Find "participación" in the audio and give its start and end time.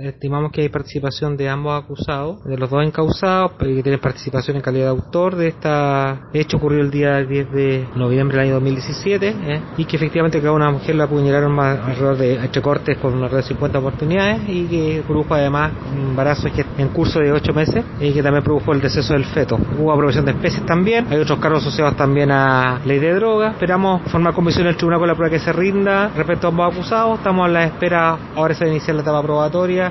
0.68-1.36, 4.00-4.56